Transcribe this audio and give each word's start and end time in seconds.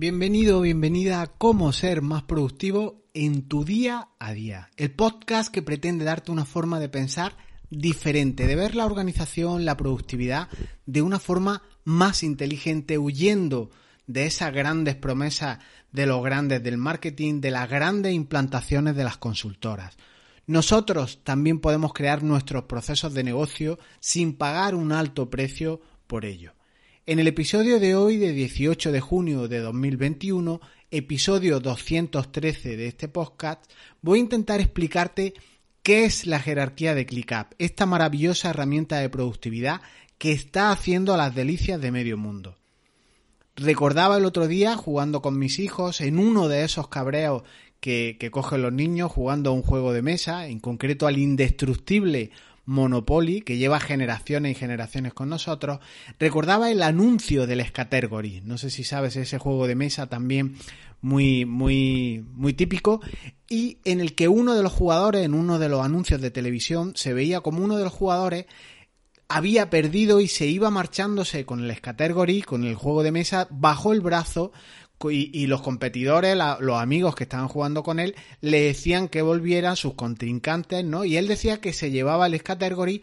Bienvenido, 0.00 0.60
bienvenida 0.60 1.22
a 1.22 1.26
Cómo 1.26 1.72
ser 1.72 2.02
más 2.02 2.22
productivo 2.22 3.02
en 3.14 3.48
tu 3.48 3.64
día 3.64 4.10
a 4.20 4.32
día. 4.32 4.70
El 4.76 4.92
podcast 4.92 5.52
que 5.52 5.60
pretende 5.60 6.04
darte 6.04 6.30
una 6.30 6.44
forma 6.44 6.78
de 6.78 6.88
pensar 6.88 7.36
diferente, 7.68 8.46
de 8.46 8.54
ver 8.54 8.76
la 8.76 8.86
organización, 8.86 9.64
la 9.64 9.76
productividad 9.76 10.50
de 10.86 11.02
una 11.02 11.18
forma 11.18 11.64
más 11.82 12.22
inteligente, 12.22 12.96
huyendo 12.96 13.72
de 14.06 14.26
esas 14.26 14.52
grandes 14.52 14.94
promesas 14.94 15.58
de 15.90 16.06
los 16.06 16.22
grandes 16.22 16.62
del 16.62 16.76
marketing, 16.76 17.40
de 17.40 17.50
las 17.50 17.68
grandes 17.68 18.14
implantaciones 18.14 18.94
de 18.94 19.02
las 19.02 19.16
consultoras. 19.16 19.96
Nosotros 20.46 21.24
también 21.24 21.58
podemos 21.58 21.92
crear 21.92 22.22
nuestros 22.22 22.66
procesos 22.66 23.14
de 23.14 23.24
negocio 23.24 23.80
sin 23.98 24.36
pagar 24.36 24.76
un 24.76 24.92
alto 24.92 25.28
precio 25.28 25.80
por 26.06 26.24
ello. 26.24 26.52
En 27.08 27.18
el 27.18 27.26
episodio 27.26 27.80
de 27.80 27.94
hoy, 27.94 28.18
de 28.18 28.34
18 28.34 28.92
de 28.92 29.00
junio 29.00 29.48
de 29.48 29.60
2021, 29.60 30.60
episodio 30.90 31.58
213 31.58 32.76
de 32.76 32.86
este 32.86 33.08
podcast, 33.08 33.64
voy 34.02 34.18
a 34.18 34.20
intentar 34.20 34.60
explicarte 34.60 35.32
qué 35.82 36.04
es 36.04 36.26
la 36.26 36.38
jerarquía 36.38 36.94
de 36.94 37.06
ClickUp, 37.06 37.54
esta 37.56 37.86
maravillosa 37.86 38.50
herramienta 38.50 38.98
de 38.98 39.08
productividad 39.08 39.80
que 40.18 40.32
está 40.32 40.70
haciendo 40.70 41.16
las 41.16 41.34
delicias 41.34 41.80
de 41.80 41.92
medio 41.92 42.18
mundo. 42.18 42.58
Recordaba 43.56 44.18
el 44.18 44.26
otro 44.26 44.46
día 44.46 44.76
jugando 44.76 45.22
con 45.22 45.38
mis 45.38 45.60
hijos 45.60 46.02
en 46.02 46.18
uno 46.18 46.46
de 46.46 46.62
esos 46.62 46.88
cabreos 46.88 47.42
que, 47.80 48.18
que 48.20 48.30
cogen 48.30 48.60
los 48.60 48.74
niños 48.74 49.10
jugando 49.10 49.48
a 49.48 49.54
un 49.54 49.62
juego 49.62 49.94
de 49.94 50.02
mesa, 50.02 50.46
en 50.46 50.60
concreto 50.60 51.06
al 51.06 51.16
indestructible 51.16 52.32
Monopoly, 52.68 53.40
que 53.40 53.56
lleva 53.56 53.80
generaciones 53.80 54.52
y 54.52 54.54
generaciones 54.54 55.14
con 55.14 55.30
nosotros, 55.30 55.80
recordaba 56.18 56.70
el 56.70 56.82
anuncio 56.82 57.46
del 57.46 57.64
Scattergory. 57.64 58.42
No 58.44 58.58
sé 58.58 58.68
si 58.68 58.84
sabes 58.84 59.16
ese 59.16 59.38
juego 59.38 59.66
de 59.66 59.74
mesa 59.74 60.06
también 60.08 60.56
muy, 61.00 61.46
muy, 61.46 62.26
muy 62.34 62.52
típico. 62.52 63.00
Y 63.48 63.78
en 63.86 64.00
el 64.00 64.14
que 64.14 64.28
uno 64.28 64.54
de 64.54 64.62
los 64.62 64.72
jugadores, 64.72 65.24
en 65.24 65.32
uno 65.32 65.58
de 65.58 65.70
los 65.70 65.82
anuncios 65.82 66.20
de 66.20 66.30
televisión, 66.30 66.92
se 66.94 67.14
veía 67.14 67.40
como 67.40 67.64
uno 67.64 67.78
de 67.78 67.84
los 67.84 67.92
jugadores 67.94 68.44
había 69.30 69.70
perdido 69.70 70.20
y 70.20 70.28
se 70.28 70.46
iba 70.46 70.70
marchándose 70.70 71.46
con 71.46 71.64
el 71.64 71.74
Scattergory, 71.74 72.42
con 72.42 72.64
el 72.64 72.74
juego 72.74 73.02
de 73.02 73.12
mesa, 73.12 73.48
bajo 73.50 73.92
el 73.94 74.02
brazo 74.02 74.52
y, 75.10 75.46
los 75.46 75.62
competidores, 75.62 76.36
los 76.60 76.80
amigos 76.80 77.14
que 77.14 77.24
estaban 77.24 77.48
jugando 77.48 77.82
con 77.82 78.00
él, 78.00 78.16
le 78.40 78.60
decían 78.62 79.08
que 79.08 79.22
volvieran 79.22 79.76
sus 79.76 79.94
contrincantes, 79.94 80.84
¿no? 80.84 81.04
Y 81.04 81.16
él 81.16 81.28
decía 81.28 81.60
que 81.60 81.72
se 81.72 81.90
llevaba 81.90 82.26
el 82.26 82.42
category 82.42 83.02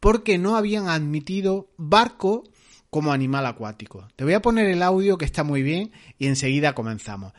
porque 0.00 0.38
no 0.38 0.56
habían 0.56 0.88
admitido 0.88 1.68
barco 1.76 2.44
como 2.90 3.12
animal 3.12 3.46
acuático. 3.46 4.08
Te 4.16 4.24
voy 4.24 4.34
a 4.34 4.42
poner 4.42 4.66
el 4.66 4.82
audio 4.82 5.18
que 5.18 5.24
está 5.24 5.44
muy 5.44 5.62
bien 5.62 5.92
y 6.18 6.26
enseguida 6.26 6.74
comenzamos. 6.74 7.32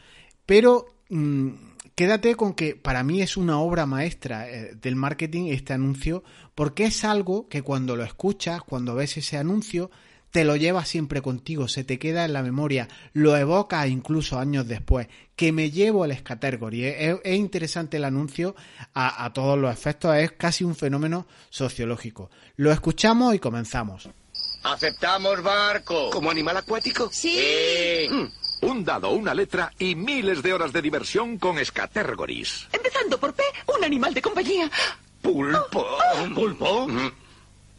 Pero 0.46 0.86
mm, 1.10 1.50
quédate 1.96 2.36
con 2.36 2.54
que 2.54 2.76
para 2.76 3.04
mí 3.04 3.22
es 3.22 3.38
una 3.38 3.60
obra 3.60 3.86
maestra 3.86 4.50
eh, 4.50 4.76
del 4.82 4.96
marketing 4.96 5.48
este 5.48 5.74
anuncio 5.74 6.24
porque 6.56 6.86
es 6.86 7.04
algo 7.04 7.48
que 7.48 7.62
cuando 7.62 7.96
lo 7.96 8.04
escuchas, 8.04 8.62
cuando 8.64 8.96
ves 8.96 9.18
ese 9.18 9.38
anuncio, 9.38 9.92
te 10.38 10.44
lo 10.46 10.56
llevas 10.56 10.88
siempre 10.88 11.24
contigo, 11.24 11.68
se 11.68 11.84
te 11.84 11.98
queda 11.98 12.24
en 12.24 12.32
la 12.32 12.44
memoria, 12.44 12.88
lo 13.14 13.36
evocas 13.36 13.88
incluso 13.88 14.38
años 14.38 14.68
después, 14.68 15.08
que 15.36 15.52
me 15.52 15.72
llevo 15.72 16.06
el 16.06 16.16
Scattergory. 16.16 16.86
Es, 16.86 17.18
es 17.24 17.36
interesante 17.36 17.98
el 17.98 18.06
anuncio 18.06 18.56
a, 18.94 19.26
a 19.26 19.34
todos 19.34 19.58
los 19.58 19.74
efectos, 19.74 20.16
es 20.16 20.34
casi 20.34 20.64
un 20.64 20.76
fenómeno 20.76 21.26
sociológico. 21.50 22.30
Lo 22.56 22.72
escuchamos 22.72 23.34
y 23.34 23.40
comenzamos. 23.40 24.10
Aceptamos 24.62 25.42
barco. 25.42 26.12
¿Como 26.12 26.30
animal 26.30 26.58
acuático? 26.58 27.10
Sí. 27.12 28.08
Mm, 28.08 28.66
Un 28.68 28.86
dado, 28.86 29.10
una 29.10 29.34
letra 29.34 29.74
y 29.80 29.96
miles 29.96 30.44
de 30.44 30.54
horas 30.54 30.72
de 30.72 30.84
diversión 30.84 31.40
con 31.40 31.58
Scattergories. 31.66 32.68
Empezando 32.72 33.20
por 33.20 33.34
P, 33.34 33.42
un 33.76 33.84
animal 33.84 34.14
de 34.14 34.22
compañía. 34.22 34.70
Pulpo. 35.20 35.84
¿Pulpo? 36.36 36.88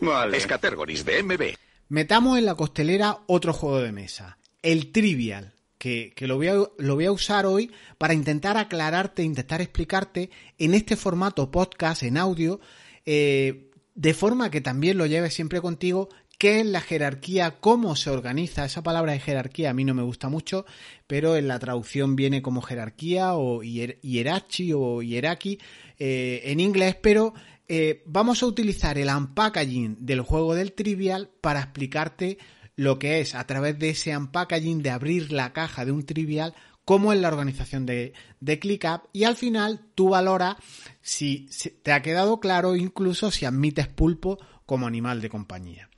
Vale. 0.01 0.41
Scattergories 0.41 1.05
de 1.05 1.23
MB. 1.23 1.68
Metamos 1.89 2.37
en 2.37 2.45
la 2.45 2.55
costelera 2.55 3.21
otro 3.27 3.55
juego 3.55 3.81
de 3.81 3.93
mesa, 3.93 4.37
el 4.61 4.93
Trivial, 4.93 5.55
que, 5.79 6.13
que 6.15 6.27
lo, 6.27 6.37
voy 6.37 6.49
a, 6.49 6.55
lo, 6.77 6.95
voy 6.95 7.07
a, 7.07 7.13
usar 7.13 7.47
hoy 7.47 7.71
para 7.97 8.13
intentar 8.13 8.59
aclararte, 8.59 9.23
intentar 9.23 9.63
explicarte 9.63 10.29
en 10.59 10.75
este 10.75 10.97
formato 10.97 11.51
podcast, 11.51 12.03
en 12.03 12.19
audio, 12.19 12.61
eh, 13.07 13.71
de 13.95 14.13
forma 14.13 14.51
que 14.51 14.61
también 14.61 14.99
lo 14.99 15.07
lleves 15.07 15.33
siempre 15.33 15.63
contigo, 15.63 16.11
qué 16.37 16.61
es 16.61 16.67
la 16.67 16.83
jerarquía, 16.83 17.57
cómo 17.59 17.97
se 17.97 18.11
organiza. 18.11 18.67
Esa 18.67 18.83
palabra 18.83 19.13
de 19.13 19.21
jerarquía 19.21 19.71
a 19.71 19.75
mí 19.75 19.85
no 19.85 19.95
me 19.95 20.03
gusta 20.03 20.29
mucho, 20.29 20.67
pero 21.07 21.37
en 21.37 21.49
la 21.49 21.59
traducción 21.59 22.17
viene 22.17 22.43
como 22.43 22.61
jerarquía 22.61 23.33
o 23.35 23.63
hier 23.63 23.99
hierarchy 24.03 24.75
o 24.75 25.01
hierarchy 25.01 25.59
eh, 25.99 26.43
en 26.45 26.61
inglés, 26.61 26.97
pero 27.01 27.33
eh, 27.69 28.03
vamos 28.07 28.43
a 28.43 28.47
utilizar 28.47 28.99
el 28.99 29.09
unpackaging 29.09 29.99
del 30.01 30.23
juego 30.23 30.55
del 30.55 30.73
trivial 30.73 31.31
para 31.41 31.61
explicarte 31.61 32.39
lo 32.77 32.99
que 32.99 33.21
es 33.21 33.35
a 33.35 33.47
través 33.47 33.79
de 33.79 33.91
ese 33.91 34.17
unpackaging 34.17 34.83
de 34.83 34.91
abrir 34.91 35.33
la 35.33 35.53
caja 35.53 35.85
de 35.85 35.93
un 35.93 36.07
trivial 36.07 36.55
cómo 36.85 37.13
es 37.13 37.21
la 37.21 37.29
organización 37.29 37.85
de, 37.85 38.15
de 38.41 38.59
ClickUp 38.59 39.03
y 39.13 39.25
al 39.25 39.37
final 39.37 39.81
tú 39.95 40.09
valoras 40.09 40.57
si, 41.03 41.47
si 41.51 41.69
te 41.69 41.93
ha 41.93 42.01
quedado 42.01 42.41
claro 42.41 42.77
incluso 42.77 43.31
si 43.31 43.45
admites 43.45 43.89
pulpo 43.89 44.39
como 44.65 44.87
animal 44.87 45.21
de 45.21 45.29
compañía. 45.29 45.91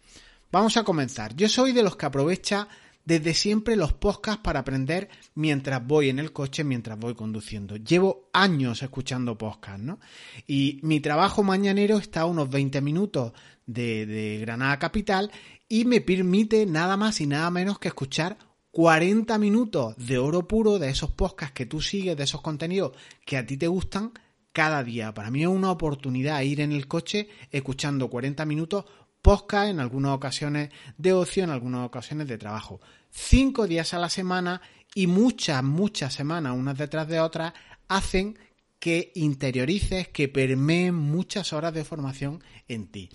Vamos 0.50 0.76
a 0.76 0.82
comenzar. 0.82 1.36
Yo 1.36 1.48
soy 1.48 1.72
de 1.72 1.84
los 1.84 1.94
que 1.94 2.06
aprovecha 2.06 2.66
desde 3.04 3.34
siempre 3.34 3.76
los 3.76 3.92
podcasts 3.92 4.42
para 4.42 4.60
aprender 4.60 5.08
mientras 5.34 5.86
voy 5.86 6.08
en 6.08 6.18
el 6.18 6.32
coche, 6.32 6.64
mientras 6.64 6.98
voy 6.98 7.14
conduciendo. 7.14 7.76
Llevo 7.76 8.28
años 8.32 8.82
escuchando 8.82 9.38
podcasts, 9.38 9.82
¿no? 9.82 9.98
Y 10.46 10.80
mi 10.82 11.00
trabajo 11.00 11.42
mañanero 11.42 11.98
está 11.98 12.22
a 12.22 12.26
unos 12.26 12.50
20 12.50 12.80
minutos 12.80 13.32
de, 13.66 14.06
de 14.06 14.38
Granada 14.38 14.78
Capital 14.78 15.30
y 15.68 15.84
me 15.84 16.00
permite 16.00 16.66
nada 16.66 16.96
más 16.96 17.20
y 17.20 17.26
nada 17.26 17.50
menos 17.50 17.78
que 17.78 17.88
escuchar 17.88 18.38
40 18.72 19.36
minutos 19.38 19.96
de 19.96 20.18
oro 20.18 20.46
puro 20.46 20.78
de 20.78 20.90
esos 20.90 21.10
podcasts 21.10 21.54
que 21.54 21.66
tú 21.66 21.80
sigues, 21.80 22.16
de 22.16 22.24
esos 22.24 22.40
contenidos 22.40 22.92
que 23.24 23.36
a 23.36 23.44
ti 23.44 23.56
te 23.56 23.66
gustan 23.66 24.12
cada 24.52 24.84
día. 24.84 25.14
Para 25.14 25.30
mí 25.30 25.42
es 25.42 25.48
una 25.48 25.70
oportunidad 25.70 26.40
ir 26.42 26.60
en 26.60 26.72
el 26.72 26.86
coche 26.86 27.28
escuchando 27.50 28.08
40 28.08 28.44
minutos 28.46 28.84
podcast, 29.22 29.70
en 29.70 29.81
algunas 29.81 30.12
ocasiones 30.12 30.70
de 30.98 31.12
ocio, 31.12 31.44
en 31.44 31.50
algunas 31.50 31.86
ocasiones 31.86 32.28
de 32.28 32.38
trabajo. 32.38 32.81
Cinco 33.10 33.66
días 33.66 33.94
a 33.94 33.98
la 33.98 34.08
semana 34.08 34.60
y 34.94 35.06
muchas, 35.06 35.62
muchas 35.62 36.14
semanas, 36.14 36.56
unas 36.56 36.78
detrás 36.78 37.08
de 37.08 37.20
otras, 37.20 37.53
hacen 37.88 38.38
que 38.78 39.12
interiorices, 39.14 40.09
que 40.09 40.28
permeen 40.28 40.94
muchas 40.94 41.53
horas 41.53 41.75
de 41.75 41.84
formación 41.84 42.42
en 42.66 42.88
ti. 42.88 43.10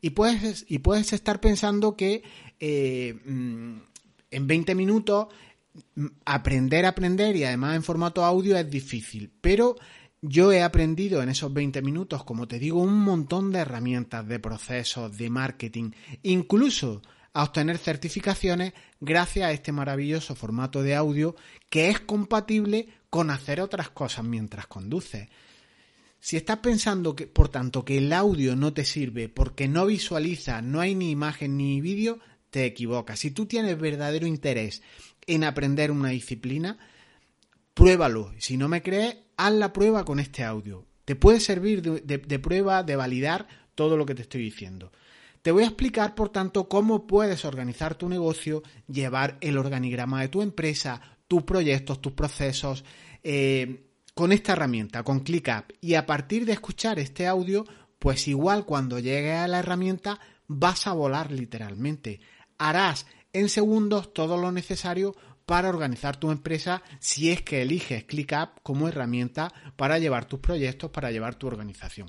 Y 0.00 0.10
puedes, 0.10 0.64
y 0.68 0.78
puedes 0.78 1.12
estar 1.12 1.40
pensando 1.40 1.96
que 1.96 2.22
eh, 2.58 3.18
en 3.26 4.46
20 4.46 4.74
minutos 4.74 5.28
aprender 6.24 6.84
a 6.84 6.90
aprender 6.90 7.36
y 7.36 7.44
además 7.44 7.76
en 7.76 7.82
formato 7.82 8.24
audio 8.24 8.56
es 8.56 8.70
difícil, 8.70 9.30
pero 9.40 9.76
yo 10.22 10.52
he 10.52 10.62
aprendido 10.62 11.22
en 11.22 11.30
esos 11.30 11.52
20 11.52 11.82
minutos, 11.82 12.24
como 12.24 12.46
te 12.46 12.58
digo, 12.58 12.80
un 12.80 13.00
montón 13.00 13.52
de 13.52 13.60
herramientas, 13.60 14.26
de 14.26 14.38
procesos, 14.38 15.16
de 15.16 15.30
marketing, 15.30 15.92
incluso 16.22 17.00
a 17.32 17.44
obtener 17.44 17.78
certificaciones 17.78 18.72
gracias 19.00 19.46
a 19.46 19.52
este 19.52 19.72
maravilloso 19.72 20.34
formato 20.34 20.82
de 20.82 20.96
audio 20.96 21.36
que 21.68 21.88
es 21.88 22.00
compatible 22.00 22.88
con 23.08 23.30
hacer 23.30 23.60
otras 23.60 23.90
cosas 23.90 24.24
mientras 24.24 24.66
conduces. 24.66 25.28
Si 26.18 26.36
estás 26.36 26.58
pensando 26.58 27.16
que, 27.16 27.26
por 27.26 27.48
tanto, 27.48 27.84
que 27.84 27.96
el 27.98 28.12
audio 28.12 28.54
no 28.56 28.74
te 28.74 28.84
sirve 28.84 29.28
porque 29.30 29.68
no 29.68 29.86
visualiza, 29.86 30.60
no 30.60 30.80
hay 30.80 30.94
ni 30.94 31.10
imagen 31.10 31.56
ni 31.56 31.80
vídeo, 31.80 32.18
te 32.50 32.66
equivocas. 32.66 33.20
Si 33.20 33.30
tú 33.30 33.46
tienes 33.46 33.78
verdadero 33.78 34.26
interés 34.26 34.82
en 35.26 35.44
aprender 35.44 35.90
una 35.90 36.10
disciplina, 36.10 36.78
pruébalo. 37.72 38.34
Si 38.38 38.58
no 38.58 38.68
me 38.68 38.82
crees, 38.82 39.16
haz 39.46 39.54
la 39.54 39.72
prueba 39.72 40.04
con 40.04 40.20
este 40.20 40.44
audio. 40.44 40.86
Te 41.06 41.16
puede 41.16 41.40
servir 41.40 41.82
de, 41.82 42.38
prueba, 42.38 42.82
de 42.82 42.94
validar 42.94 43.48
todo 43.74 43.96
lo 43.96 44.04
que 44.04 44.14
te 44.14 44.22
estoy 44.22 44.42
diciendo. 44.42 44.92
Te 45.40 45.50
voy 45.50 45.64
a 45.64 45.66
explicar, 45.68 46.14
por 46.14 46.28
tanto, 46.28 46.68
cómo 46.68 47.06
puedes 47.06 47.46
organizar 47.46 47.94
tu 47.94 48.08
negocio, 48.08 48.62
llevar 48.86 49.38
el 49.40 49.56
organigrama 49.56 50.20
de 50.20 50.28
tu 50.28 50.42
empresa, 50.42 51.00
tus 51.26 51.42
proyectos, 51.44 52.02
tus 52.02 52.12
procesos, 52.12 52.84
eh, 53.22 53.86
con 54.14 54.32
esta 54.32 54.52
herramienta, 54.52 55.02
con 55.02 55.20
ClickUp. 55.20 55.72
Y 55.80 55.94
a 55.94 56.04
partir 56.04 56.44
de 56.44 56.52
escuchar 56.52 56.98
este 56.98 57.26
audio, 57.26 57.64
pues 57.98 58.28
igual 58.28 58.66
cuando 58.66 58.98
llegues 58.98 59.38
a 59.38 59.48
la 59.48 59.60
herramienta, 59.60 60.20
vas 60.48 60.86
a 60.86 60.92
volar 60.92 61.32
literalmente. 61.32 62.20
Harás 62.58 63.06
en 63.32 63.48
segundos 63.48 64.12
todo 64.12 64.36
lo 64.36 64.52
necesario 64.52 65.16
para 65.50 65.68
organizar 65.68 66.16
tu 66.16 66.30
empresa 66.30 66.80
si 67.00 67.32
es 67.32 67.42
que 67.42 67.62
eliges 67.62 68.04
ClickUp 68.04 68.60
como 68.62 68.86
herramienta 68.86 69.52
para 69.74 69.98
llevar 69.98 70.26
tus 70.26 70.38
proyectos, 70.38 70.92
para 70.92 71.10
llevar 71.10 71.34
tu 71.34 71.48
organización. 71.48 72.08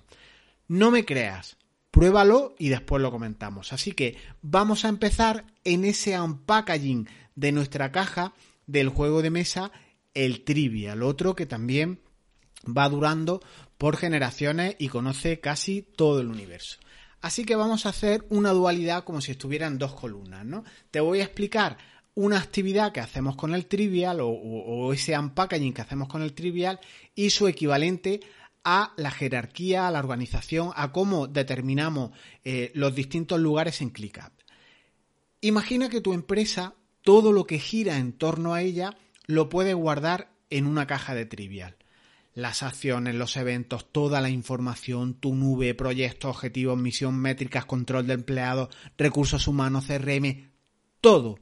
No 0.67 0.91
me 0.91 1.05
creas, 1.05 1.57
pruébalo 1.89 2.53
y 2.59 2.69
después 2.69 3.01
lo 3.01 3.09
comentamos. 3.09 3.73
Así 3.73 3.93
que 3.93 4.15
vamos 4.43 4.85
a 4.85 4.89
empezar 4.89 5.47
en 5.63 5.85
ese 5.85 6.19
unpackaging 6.19 7.09
de 7.33 7.51
nuestra 7.51 7.91
caja 7.91 8.35
del 8.67 8.89
juego 8.89 9.23
de 9.23 9.31
mesa 9.31 9.71
el 10.13 10.43
Trivial, 10.43 11.01
otro 11.01 11.35
que 11.35 11.47
también 11.47 11.99
va 12.65 12.88
durando 12.89 13.41
por 13.79 13.97
generaciones 13.97 14.75
y 14.77 14.89
conoce 14.89 15.39
casi 15.39 15.81
todo 15.81 16.21
el 16.21 16.27
universo. 16.27 16.77
Así 17.21 17.43
que 17.43 17.55
vamos 17.55 17.88
a 17.88 17.89
hacer 17.89 18.23
una 18.29 18.51
dualidad 18.51 19.03
como 19.03 19.19
si 19.19 19.31
estuvieran 19.31 19.79
dos 19.79 19.95
columnas, 19.95 20.45
¿no? 20.45 20.63
Te 20.91 20.99
voy 20.99 21.21
a 21.21 21.23
explicar 21.23 21.77
una 22.13 22.40
actividad 22.40 22.92
que 22.92 23.00
hacemos 23.00 23.36
con 23.36 23.54
el 23.54 23.68
trivial 23.68 24.19
o, 24.22 24.94
ese 24.94 25.18
unpackaging 25.18 25.74
que 25.74 25.81
hacemos 25.81 26.08
con 26.08 26.22
el 26.22 26.34
trivial 26.34 26.80
y 27.16 27.30
su 27.30 27.48
equivalente 27.48 28.19
a 28.63 28.94
la 28.98 29.12
jerarquía, 29.12 29.88
a 29.88 29.92
la 29.92 30.00
organización, 30.00 30.72
a 30.75 30.92
cómo 30.92 31.28
determinamos 31.28 32.12
eh, 32.44 32.72
los 32.75 32.94
distintos 32.94 33.40
lugares 33.40 33.81
en 33.81 33.90
ClickUp. 33.90 34.31
Imagina 35.40 35.90
que 35.90 36.02
tu 36.02 36.13
empresa, 36.13 36.75
todo 37.02 37.31
lo 37.31 37.46
que 37.46 37.58
gira 37.58 37.98
en 37.98 38.13
torno 38.13 38.54
a 38.54 38.62
ella, 38.62 38.96
lo 39.25 39.50
puede 39.50 39.74
guardar 39.74 40.31
en 40.50 40.68
una 40.68 40.86
caja 40.86 41.16
de 41.16 41.25
trivial. 41.25 41.78
Las 42.34 42.62
acciones, 42.62 43.16
los 43.16 43.36
eventos, 43.36 43.92
toda 43.92 44.22
la 44.22 44.30
información, 44.30 45.16
tu 45.16 45.34
nube, 45.34 45.74
proyectos, 45.74 46.30
objetivos, 46.30 46.78
misión, 46.78 47.18
métricas, 47.18 47.66
control 47.66 48.06
de 48.06 48.13
empleados, 48.13 48.69
recursos 48.98 49.48
humanos, 49.48 49.88
CRM, 49.88 50.52
todo 51.02 51.40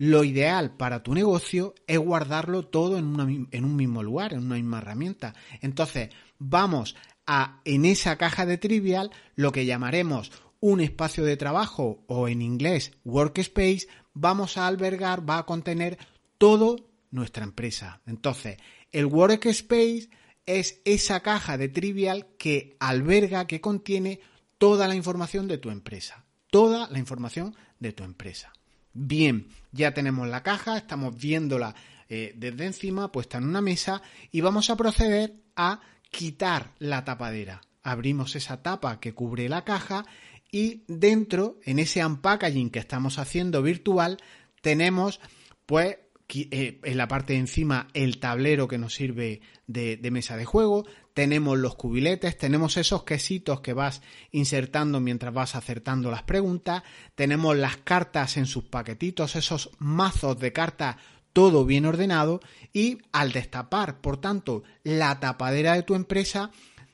lo 0.00 0.24
ideal 0.24 0.78
para 0.78 1.02
tu 1.02 1.12
negocio 1.12 1.74
es 1.86 1.98
guardarlo 1.98 2.62
todo 2.62 2.96
en, 2.96 3.48
en, 3.50 3.64
un 3.66 3.76
mismo 3.76 4.02
lugar, 4.02 4.32
en 4.32 4.46
una 4.46 4.54
misma 4.54 4.78
herramienta. 4.78 5.34
Entonces, 5.60 6.08
vamos 6.38 6.96
a, 7.26 7.60
en 7.66 7.84
esa 7.84 8.16
caja 8.16 8.46
de 8.46 8.56
trivial, 8.56 9.10
lo 9.36 9.52
que 9.52 9.66
llamaremos 9.66 10.32
un 10.58 10.80
espacio 10.80 11.22
de 11.22 11.36
trabajo 11.36 12.02
o 12.06 12.28
en 12.28 12.40
inglés 12.40 12.92
workspace, 13.04 13.88
vamos 14.14 14.56
a 14.56 14.66
albergar, 14.66 15.28
va 15.28 15.36
a 15.36 15.44
contener 15.44 15.98
todo 16.38 16.76
nuestra 17.10 17.44
empresa. 17.44 18.00
Entonces, 18.06 18.56
el 18.92 19.04
workspace 19.04 20.08
es 20.46 20.80
esa 20.86 21.20
caja 21.20 21.58
de 21.58 21.68
trivial 21.68 22.26
que 22.38 22.74
alberga, 22.80 23.46
que 23.46 23.60
contiene 23.60 24.20
toda 24.56 24.88
la 24.88 24.94
información 24.94 25.46
de 25.46 25.58
tu 25.58 25.68
empresa. 25.68 26.24
Toda 26.50 26.88
la 26.88 26.98
información 26.98 27.54
de 27.80 27.92
tu 27.92 28.02
empresa. 28.02 28.50
Bien, 28.92 29.48
ya 29.72 29.94
tenemos 29.94 30.26
la 30.28 30.42
caja, 30.42 30.76
estamos 30.76 31.16
viéndola 31.16 31.74
eh, 32.08 32.32
desde 32.36 32.66
encima, 32.66 33.12
puesta 33.12 33.38
en 33.38 33.44
una 33.44 33.60
mesa, 33.60 34.02
y 34.32 34.40
vamos 34.40 34.68
a 34.70 34.76
proceder 34.76 35.34
a 35.54 35.80
quitar 36.10 36.72
la 36.78 37.04
tapadera. 37.04 37.60
Abrimos 37.82 38.34
esa 38.36 38.62
tapa 38.62 38.98
que 39.00 39.14
cubre 39.14 39.48
la 39.48 39.64
caja 39.64 40.04
y 40.50 40.82
dentro, 40.88 41.60
en 41.64 41.78
ese 41.78 42.04
unpackaging 42.04 42.70
que 42.70 42.80
estamos 42.80 43.18
haciendo 43.18 43.62
virtual, 43.62 44.18
tenemos 44.60 45.20
pues 45.66 45.98
eh, 46.32 46.80
en 46.82 46.96
la 46.96 47.08
parte 47.08 47.32
de 47.32 47.40
encima 47.40 47.88
el 47.94 48.18
tablero 48.18 48.68
que 48.68 48.78
nos 48.78 48.94
sirve 48.94 49.40
de, 49.66 49.98
mesa 50.10 50.36
de 50.36 50.44
juego, 50.44 50.86
tenemos 51.14 51.58
los 51.58 51.76
cubiletes, 51.76 52.38
tenemos 52.38 52.76
esos 52.76 53.04
quesitos 53.04 53.60
que 53.60 53.72
vas 53.72 54.02
insertando 54.30 55.00
mientras 55.00 55.34
vas 55.34 55.54
acertando 55.56 56.10
las 56.10 56.22
preguntas, 56.22 56.82
tenemos 57.14 57.56
las 57.56 57.76
cartas 57.78 58.36
en 58.36 58.46
sus 58.46 58.64
paquetitos, 58.64 59.36
esos 59.36 59.70
mazos 59.78 60.38
de 60.38 60.52
cartas 60.52 60.96
todo 61.32 61.64
bien 61.64 61.86
ordenado. 61.86 62.40
Y 62.72 62.98
al 63.12 63.32
destapar, 63.32 64.00
por 64.00 64.20
tanto, 64.20 64.62
la 64.82 65.20
tapadera 65.20 65.74
de 65.74 65.82
tu 65.82 65.94
empresa, 65.94 66.50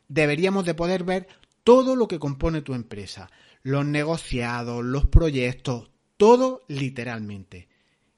deberíamos 0.09 0.65
de 0.65 0.75
poder 0.75 1.05
ver 1.05 1.29
todo 1.65 1.97
lo 1.97 2.06
que 2.09 2.19
compone 2.19 2.62
tu 2.62 2.75
empresa, 2.75 3.31
los 3.62 3.85
negociados, 3.85 4.85
los 4.85 5.06
proyectos, 5.06 5.91
todo 6.17 6.65
literalmente. 6.69 7.69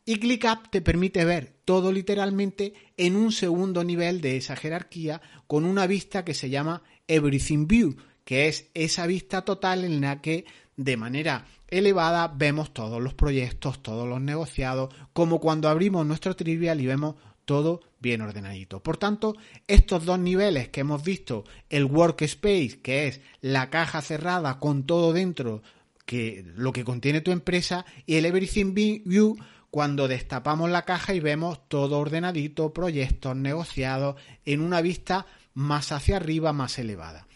Y 0.09 0.21
ClickUp 0.21 0.71
te 0.71 0.81
permite 0.81 1.27
ver 1.27 1.53
todo 1.67 1.93
literalmente 1.93 2.73
en 2.97 3.15
un 3.15 3.31
segundo 3.31 3.85
nivel 3.85 4.23
de 4.23 4.39
esa 4.39 4.57
jerarquía 4.57 5.21
con 5.47 5.67
una 5.67 5.87
vista 5.87 6.25
que 6.25 6.33
se 6.33 6.49
llama 6.49 6.83
Everything 7.09 7.67
View, 7.67 7.95
que 8.25 8.49
es 8.49 8.71
esa 8.73 9.07
vista 9.07 9.43
total 9.43 9.85
en 9.85 10.01
la 10.01 10.23
que 10.23 10.47
de 10.79 10.97
manera 10.97 11.45
elevada 11.67 12.27
vemos 12.35 12.73
todos 12.73 13.03
los 13.03 13.13
proyectos, 13.13 13.83
todos 13.83 14.09
los 14.09 14.19
negociados, 14.19 14.95
como 15.13 15.41
cuando 15.41 15.69
abrimos 15.69 16.07
nuestro 16.07 16.35
trivial 16.35 16.81
y 16.81 16.87
vemos 16.87 17.17
todo 17.45 17.83
bien 18.01 18.23
ordenadito. 18.23 18.83
Por 18.83 18.97
tanto, 18.97 19.37
estos 19.67 20.07
dos 20.07 20.19
niveles 20.19 20.71
que 20.71 20.81
hemos 20.81 21.05
visto, 21.05 21.45
el 21.69 21.85
workspace, 21.85 22.81
que 22.83 23.09
es 23.09 23.21
la 23.43 23.69
caja 23.69 24.01
cerrada 24.01 24.59
con 24.59 24.87
todo 24.87 25.13
dentro, 25.13 25.61
que 26.07 26.47
lo 26.57 26.73
que 26.73 26.85
contiene 26.85 27.21
tu 27.21 27.31
empresa, 27.31 27.85
y 28.07 28.15
el 28.15 28.25
Everything 28.25 28.73
View, 28.73 29.37
cuando 29.71 30.09
destapamos 30.09 30.71
la 30.71 30.85
caja 30.85 31.15
y 31.15 31.21
vemos 31.21 31.69
todo 31.69 31.99
ordenadito, 31.99 32.73
proyectos 32.73 33.37
negociados 33.37 34.17
en 34.45 34.61
una 34.61 34.81
vista 34.81 35.27
más 35.55 35.93
hacia 35.93 36.17
arriba, 36.17 36.53
más 36.53 36.79
elevada. 36.79 37.27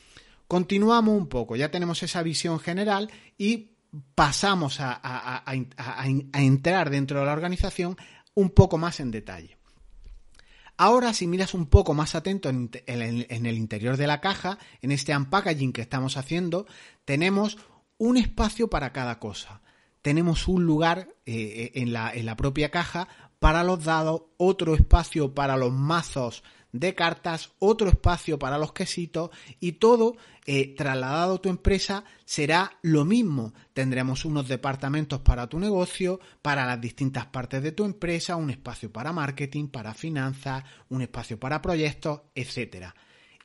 Continuamos 0.49 1.17
un 1.17 1.29
poco, 1.29 1.57
ya 1.57 1.71
tenemos 1.71 2.03
esa 2.03 2.23
visión 2.23 2.59
general 2.59 3.11
y 3.37 3.73
pasamos 4.15 4.79
a, 4.81 5.43
entrar 6.35 6.91
dentro 6.91 7.21
de 7.21 7.27
la 7.27 7.33
organización 7.33 7.97
un 8.35 8.51
poco 8.51 8.79
más 8.79 9.01
en 9.01 9.11
detalle. 9.11 9.59
Ahora, 10.79 11.13
si 11.13 11.27
miras 11.27 11.53
un 11.53 11.67
poco 11.67 11.93
más 11.93 12.15
atento 12.15 12.49
en, 12.49 12.71
en, 12.87 13.47
el 13.47 13.57
interior 13.57 13.97
de 13.97 14.07
la 14.07 14.21
caja, 14.21 14.59
en 14.81 14.91
este 14.91 15.15
unpackaging 15.15 15.73
que 15.73 15.83
estamos 15.83 16.17
haciendo, 16.17 16.67
tenemos 17.05 17.59
un 17.99 18.17
espacio 18.17 18.69
para 18.69 18.93
cada 18.93 19.19
cosa 19.19 19.61
tenemos 20.03 20.49
un 20.49 20.65
lugar 20.65 21.09
eh, 21.25 21.73
en, 21.75 21.93
la, 21.93 22.13
en 22.13 22.27
la 22.27 22.37
propia 22.37 22.71
caja 22.71 23.09
para 23.39 23.65
los 23.65 23.85
dados, 23.85 24.23
otro 24.37 24.75
espacio 24.75 25.35
para 25.35 25.57
los 25.57 25.73
mazos 25.73 26.43
de 26.73 26.95
cartas, 26.95 27.53
otro 27.59 27.89
espacio 27.89 28.39
para 28.39 28.59
los 28.59 28.73
quesitos 28.73 29.31
y 29.61 29.73
todo 29.73 30.17
eh, 30.47 30.75
trasladado 30.75 31.35
a 31.35 31.43
tu 31.43 31.49
empresa 31.49 32.05
será 32.25 32.79
lo 32.83 33.05
mismo. 33.05 33.53
Tendremos 33.75 34.25
unos 34.25 34.49
departamentos 34.49 35.21
para 35.21 35.47
tu 35.49 35.61
negocio, 35.61 36.19
para 36.41 36.67
las 36.67 36.81
distintas 36.81 37.27
partes 37.27 37.63
de 37.63 37.73
tu 37.73 37.85
empresa, 37.85 38.37
un 38.37 38.51
espacio 38.51 38.91
para 38.91 39.13
marketing, 39.13 39.69
para 39.69 39.93
finanzas, 39.95 40.65
un 40.89 41.03
espacio 41.03 41.39
para 41.39 41.61
proyectos, 41.61 42.23
etc. 42.35 42.87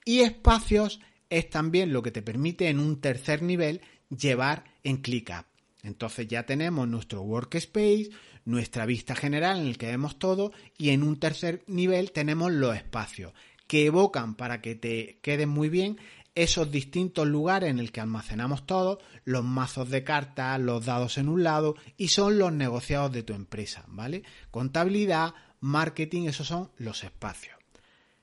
Y 0.05 0.21
espacios 0.21 1.01
es 1.29 1.49
también 1.49 1.91
lo 1.91 2.01
que 2.01 2.11
te 2.11 2.21
permite 2.21 2.69
en 2.69 2.79
un 2.79 3.01
tercer 3.01 3.41
nivel 3.41 3.81
llevar 4.09 4.63
en 4.83 4.97
ClickUp. 4.97 5.56
Entonces 5.87 6.27
ya 6.27 6.45
tenemos 6.45 6.87
nuestro 6.87 7.21
workspace, 7.21 8.09
nuestra 8.45 8.85
vista 8.85 9.15
general 9.15 9.59
en 9.59 9.67
el 9.67 9.77
que 9.77 9.87
vemos 9.87 10.19
todo 10.19 10.51
y 10.77 10.89
en 10.89 11.03
un 11.03 11.17
tercer 11.19 11.63
nivel 11.67 12.11
tenemos 12.11 12.51
los 12.51 12.75
espacios 12.75 13.33
que 13.67 13.85
evocan 13.85 14.35
para 14.35 14.61
que 14.61 14.75
te 14.75 15.19
queden 15.21 15.49
muy 15.49 15.69
bien 15.69 15.97
esos 16.35 16.69
distintos 16.69 17.27
lugares 17.27 17.69
en 17.69 17.79
el 17.79 17.91
que 17.91 17.99
almacenamos 17.99 18.67
todo, 18.67 18.99
los 19.25 19.43
mazos 19.43 19.89
de 19.89 20.03
cartas, 20.03 20.59
los 20.59 20.85
dados 20.85 21.17
en 21.17 21.29
un 21.29 21.43
lado 21.43 21.75
y 21.97 22.09
son 22.09 22.37
los 22.37 22.53
negociados 22.53 23.11
de 23.11 23.23
tu 23.23 23.33
empresa, 23.33 23.83
¿vale? 23.87 24.21
Contabilidad, 24.51 25.33
marketing, 25.59 26.27
esos 26.27 26.47
son 26.47 26.69
los 26.77 27.03
espacios. 27.03 27.57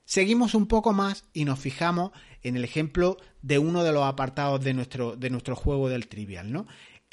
Seguimos 0.04 0.54
un 0.54 0.66
poco 0.66 0.92
más 0.92 1.24
y 1.32 1.44
nos 1.44 1.58
fijamos 1.58 2.12
en 2.42 2.56
el 2.56 2.64
ejemplo 2.64 3.16
de 3.42 3.58
uno 3.58 3.82
de 3.82 3.92
los 3.92 4.04
apartados 4.04 4.62
de 4.62 4.74
nuestro, 4.74 5.16
de 5.16 5.30
nuestro 5.30 5.56
juego 5.56 5.88
del 5.88 6.08
trivial, 6.08 6.52
¿no? 6.52 6.66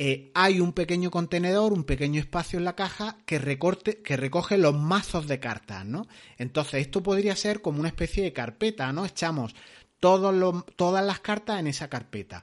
Eh, 0.03 0.31
hay 0.34 0.60
un 0.60 0.74
pequeño 0.74 1.12
contenedor, 1.12 1.74
un 1.74 1.84
pequeño 1.84 2.20
espacio 2.20 2.58
en 2.58 2.65
la 2.65 2.75
caja 2.75 3.17
que, 3.27 3.38
recorte, 3.38 4.01
que 4.01 4.17
recoge 4.17 4.58
los 4.58 4.74
mazos 4.74 5.27
de 5.27 5.39
cartas, 5.39 5.86
¿no? 5.86 6.08
Entonces, 6.39 6.81
esto 6.81 7.03
podría 7.03 7.36
ser 7.36 7.62
como 7.62 7.79
una 7.79 7.89
especie 7.89 8.24
de 8.24 8.34
carpeta, 8.34 8.91
¿no? 8.93 9.05
Echamos 9.05 9.53
todas 10.00 11.05
las 11.05 11.20
cartas 11.20 11.60
en 11.60 11.67
esa 11.67 11.88
carpeta. 11.88 12.41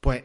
Pues, 0.00 0.24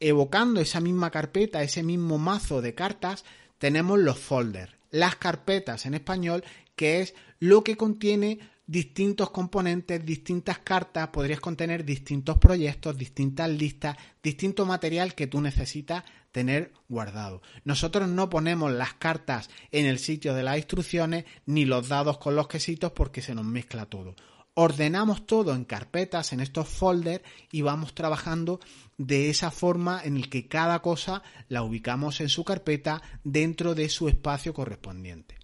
evocando 0.00 0.60
esa 0.60 0.80
misma 0.80 1.12
carpeta, 1.12 1.62
ese 1.62 1.84
mismo 1.84 2.18
mazo 2.18 2.60
de 2.60 2.74
cartas, 2.74 3.24
tenemos 3.58 3.96
los 4.00 4.18
folders, 4.18 4.72
las 4.90 5.14
carpetas 5.14 5.86
en 5.86 5.94
español, 5.94 6.42
que 6.74 7.02
es 7.02 7.14
lo 7.38 7.62
que 7.62 7.76
contiene 7.76 8.40
distintos 8.66 9.30
componentes, 9.30 10.04
distintas 10.04 10.58
cartas, 10.58 11.08
podrías 11.08 11.40
contener 11.40 11.84
distintos 11.84 12.38
proyectos, 12.38 12.96
distintas 12.96 13.48
listas, 13.48 13.96
distinto 14.22 14.66
material 14.66 15.14
que 15.14 15.28
tú 15.28 15.40
necesitas 15.40 16.04
tener 16.32 16.72
guardado. 16.88 17.42
Nosotros 17.64 18.08
no 18.08 18.28
ponemos 18.28 18.72
las 18.72 18.94
cartas 18.94 19.48
en 19.70 19.86
el 19.86 19.98
sitio 19.98 20.34
de 20.34 20.42
las 20.42 20.56
instrucciones 20.56 21.24
ni 21.46 21.64
los 21.64 21.88
dados 21.88 22.18
con 22.18 22.34
los 22.34 22.48
quesitos 22.48 22.92
porque 22.92 23.22
se 23.22 23.34
nos 23.34 23.44
mezcla 23.44 23.86
todo. 23.86 24.16
Ordenamos 24.58 25.26
todo 25.26 25.54
en 25.54 25.64
carpetas, 25.64 26.32
en 26.32 26.40
estos 26.40 26.66
folders 26.66 27.22
y 27.52 27.62
vamos 27.62 27.94
trabajando 27.94 28.58
de 28.96 29.28
esa 29.28 29.50
forma 29.50 30.00
en 30.02 30.16
el 30.16 30.30
que 30.30 30.48
cada 30.48 30.80
cosa 30.80 31.22
la 31.48 31.62
ubicamos 31.62 32.20
en 32.20 32.30
su 32.30 32.42
carpeta 32.42 33.02
dentro 33.22 33.74
de 33.74 33.88
su 33.90 34.08
espacio 34.08 34.54
correspondiente. 34.54 35.36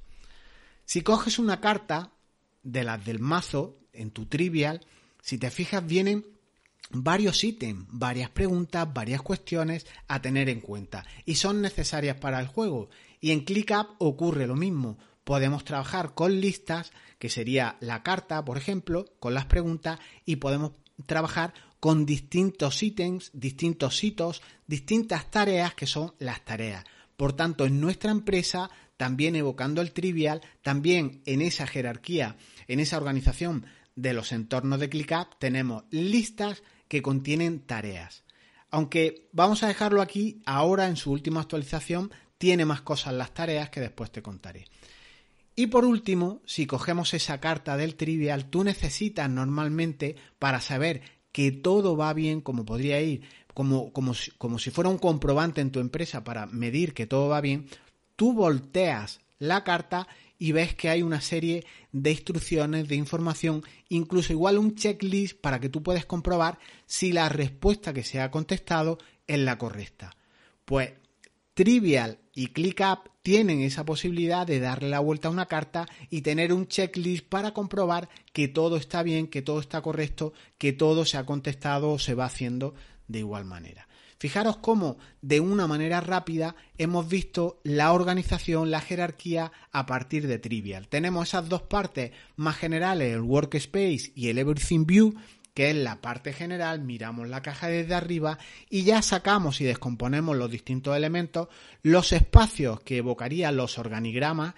Si 0.84 1.02
coges 1.02 1.38
una 1.38 1.60
carta, 1.60 2.12
de 2.62 2.84
las 2.84 3.04
del 3.04 3.18
mazo, 3.18 3.78
en 3.92 4.10
tu 4.10 4.26
trivial, 4.26 4.80
si 5.20 5.38
te 5.38 5.50
fijas, 5.50 5.86
vienen 5.86 6.24
varios 6.90 7.42
ítems, 7.44 7.86
varias 7.90 8.30
preguntas, 8.30 8.92
varias 8.92 9.22
cuestiones 9.22 9.86
a 10.08 10.20
tener 10.20 10.48
en 10.48 10.60
cuenta 10.60 11.04
y 11.24 11.36
son 11.36 11.62
necesarias 11.62 12.16
para 12.16 12.40
el 12.40 12.46
juego. 12.46 12.90
Y 13.20 13.30
en 13.30 13.44
ClickUp 13.44 13.96
ocurre 13.98 14.46
lo 14.46 14.56
mismo. 14.56 14.98
podemos 15.24 15.64
trabajar 15.64 16.14
con 16.14 16.40
listas, 16.40 16.90
que 17.20 17.28
sería 17.28 17.76
la 17.78 18.02
carta, 18.02 18.44
por 18.44 18.58
ejemplo, 18.58 19.04
con 19.20 19.34
las 19.34 19.46
preguntas, 19.46 20.00
y 20.24 20.36
podemos 20.36 20.72
trabajar 21.06 21.54
con 21.78 22.04
distintos 22.04 22.82
ítems, 22.82 23.30
distintos 23.32 24.02
hitos, 24.02 24.42
distintas 24.66 25.30
tareas 25.30 25.74
que 25.74 25.86
son 25.86 26.12
las 26.18 26.44
tareas. 26.44 26.84
Por 27.16 27.34
tanto, 27.34 27.66
en 27.66 27.80
nuestra 27.80 28.10
empresa, 28.10 28.68
también 29.02 29.34
evocando 29.34 29.82
el 29.82 29.90
trivial, 29.90 30.42
también 30.62 31.22
en 31.26 31.42
esa 31.42 31.66
jerarquía, 31.66 32.36
en 32.68 32.78
esa 32.78 32.98
organización 32.98 33.66
de 33.96 34.14
los 34.14 34.30
entornos 34.30 34.78
de 34.78 34.88
ClickUp, 34.88 35.40
tenemos 35.40 35.82
listas 35.90 36.62
que 36.86 37.02
contienen 37.02 37.58
tareas. 37.66 38.22
Aunque 38.70 39.28
vamos 39.32 39.64
a 39.64 39.66
dejarlo 39.66 40.02
aquí, 40.02 40.40
ahora 40.46 40.86
en 40.86 40.94
su 40.94 41.10
última 41.10 41.40
actualización 41.40 42.12
tiene 42.38 42.64
más 42.64 42.82
cosas 42.82 43.14
las 43.14 43.34
tareas 43.34 43.70
que 43.70 43.80
después 43.80 44.12
te 44.12 44.22
contaré. 44.22 44.66
Y 45.56 45.66
por 45.66 45.84
último, 45.84 46.40
si 46.46 46.68
cogemos 46.68 47.12
esa 47.12 47.40
carta 47.40 47.76
del 47.76 47.96
trivial, 47.96 48.50
tú 48.50 48.62
necesitas 48.62 49.28
normalmente 49.28 50.14
para 50.38 50.60
saber 50.60 51.02
que 51.32 51.50
todo 51.50 51.96
va 51.96 52.14
bien, 52.14 52.40
como 52.40 52.64
podría 52.64 53.00
ir, 53.00 53.22
como, 53.52 53.92
como, 53.92 54.12
como 54.38 54.60
si 54.60 54.70
fuera 54.70 54.90
un 54.90 54.98
comprobante 54.98 55.60
en 55.60 55.72
tu 55.72 55.80
empresa 55.80 56.22
para 56.22 56.46
medir 56.46 56.94
que 56.94 57.08
todo 57.08 57.28
va 57.28 57.40
bien, 57.40 57.66
tú 58.22 58.32
volteas 58.32 59.18
la 59.40 59.64
carta 59.64 60.06
y 60.38 60.52
ves 60.52 60.76
que 60.76 60.88
hay 60.88 61.02
una 61.02 61.20
serie 61.20 61.66
de 61.90 62.12
instrucciones, 62.12 62.86
de 62.86 62.94
información, 62.94 63.64
incluso 63.88 64.32
igual 64.32 64.58
un 64.58 64.76
checklist 64.76 65.40
para 65.40 65.58
que 65.58 65.68
tú 65.68 65.82
puedas 65.82 66.06
comprobar 66.06 66.60
si 66.86 67.10
la 67.10 67.28
respuesta 67.28 67.92
que 67.92 68.04
se 68.04 68.20
ha 68.20 68.30
contestado 68.30 68.98
es 69.26 69.40
la 69.40 69.58
correcta. 69.58 70.14
Pues 70.64 70.92
Trivial 71.54 72.20
y 72.32 72.46
ClickUp 72.52 73.08
tienen 73.22 73.60
esa 73.60 73.84
posibilidad 73.84 74.46
de 74.46 74.60
darle 74.60 74.88
la 74.88 75.00
vuelta 75.00 75.26
a 75.26 75.32
una 75.32 75.46
carta 75.46 75.88
y 76.08 76.22
tener 76.22 76.52
un 76.52 76.68
checklist 76.68 77.26
para 77.26 77.52
comprobar 77.52 78.08
que 78.32 78.46
todo 78.46 78.76
está 78.76 79.02
bien, 79.02 79.26
que 79.26 79.42
todo 79.42 79.58
está 79.58 79.82
correcto, 79.82 80.32
que 80.58 80.72
todo 80.72 81.04
se 81.06 81.16
ha 81.16 81.26
contestado 81.26 81.90
o 81.90 81.98
se 81.98 82.14
va 82.14 82.26
haciendo 82.26 82.72
de 83.08 83.18
igual 83.18 83.46
manera. 83.46 83.88
Fijaros 84.22 84.58
cómo 84.58 84.98
de 85.20 85.40
una 85.40 85.66
manera 85.66 86.00
rápida 86.00 86.54
hemos 86.78 87.08
visto 87.08 87.60
la 87.64 87.92
organización, 87.92 88.70
la 88.70 88.80
jerarquía 88.80 89.50
a 89.72 89.84
partir 89.84 90.28
de 90.28 90.38
Trivial. 90.38 90.86
Tenemos 90.86 91.26
esas 91.26 91.48
dos 91.48 91.62
partes 91.62 92.12
más 92.36 92.56
generales, 92.56 93.14
el 93.14 93.22
Workspace 93.22 94.12
y 94.14 94.28
el 94.28 94.38
Everything 94.38 94.86
View, 94.86 95.14
que 95.54 95.70
es 95.70 95.76
la 95.76 96.00
parte 96.00 96.32
general, 96.32 96.82
miramos 96.82 97.28
la 97.28 97.42
caja 97.42 97.66
desde 97.66 97.96
arriba 97.96 98.38
y 98.70 98.84
ya 98.84 99.02
sacamos 99.02 99.60
y 99.60 99.64
descomponemos 99.64 100.36
los 100.36 100.48
distintos 100.48 100.96
elementos, 100.96 101.48
los 101.82 102.12
espacios 102.12 102.80
que 102.82 102.98
evocarían 102.98 103.56
los 103.56 103.76
organigramas, 103.76 104.54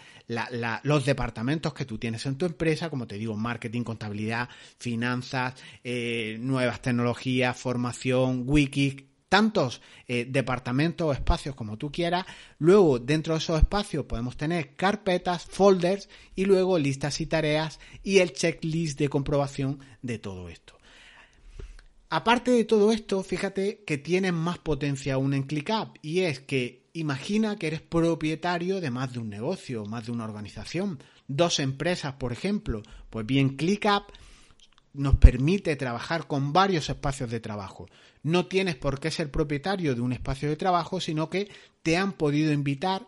los 0.82 1.06
departamentos 1.06 1.72
que 1.72 1.86
tú 1.86 1.96
tienes 1.96 2.26
en 2.26 2.36
tu 2.36 2.44
empresa, 2.44 2.90
como 2.90 3.06
te 3.06 3.16
digo, 3.16 3.34
marketing, 3.34 3.82
contabilidad, 3.82 4.50
finanzas, 4.78 5.54
eh, 5.82 6.36
nuevas 6.38 6.82
tecnologías, 6.82 7.56
formación, 7.56 8.42
wikis, 8.44 9.13
tantos 9.34 9.82
eh, 10.06 10.28
departamentos 10.30 11.08
o 11.08 11.12
espacios 11.12 11.56
como 11.56 11.76
tú 11.76 11.90
quieras. 11.90 12.24
Luego, 12.60 13.00
dentro 13.00 13.34
de 13.34 13.38
esos 13.38 13.58
espacios 13.58 14.04
podemos 14.04 14.36
tener 14.36 14.76
carpetas, 14.76 15.44
folders 15.44 16.08
y 16.36 16.44
luego 16.44 16.78
listas 16.78 17.20
y 17.20 17.26
tareas 17.26 17.80
y 18.04 18.18
el 18.18 18.32
checklist 18.32 18.96
de 18.96 19.08
comprobación 19.08 19.80
de 20.02 20.20
todo 20.20 20.48
esto. 20.48 20.78
Aparte 22.10 22.52
de 22.52 22.64
todo 22.64 22.92
esto, 22.92 23.24
fíjate 23.24 23.82
que 23.84 23.98
tienen 23.98 24.36
más 24.36 24.58
potencia 24.58 25.14
aún 25.14 25.34
en 25.34 25.42
ClickUp 25.42 25.98
y 26.00 26.20
es 26.20 26.38
que 26.38 26.84
imagina 26.92 27.56
que 27.56 27.66
eres 27.66 27.80
propietario 27.80 28.80
de 28.80 28.92
más 28.92 29.14
de 29.14 29.18
un 29.18 29.30
negocio, 29.30 29.84
más 29.84 30.06
de 30.06 30.12
una 30.12 30.22
organización, 30.22 31.02
dos 31.26 31.58
empresas, 31.58 32.12
por 32.20 32.30
ejemplo. 32.30 32.84
Pues 33.10 33.26
bien, 33.26 33.56
ClickUp 33.56 34.12
nos 34.94 35.16
permite 35.16 35.76
trabajar 35.76 36.26
con 36.26 36.52
varios 36.52 36.88
espacios 36.88 37.30
de 37.30 37.40
trabajo. 37.40 37.86
No 38.22 38.46
tienes 38.46 38.76
por 38.76 39.00
qué 39.00 39.10
ser 39.10 39.30
propietario 39.30 39.94
de 39.94 40.00
un 40.00 40.12
espacio 40.12 40.48
de 40.48 40.56
trabajo, 40.56 41.00
sino 41.00 41.28
que 41.28 41.50
te 41.82 41.96
han 41.96 42.12
podido 42.12 42.52
invitar 42.52 43.06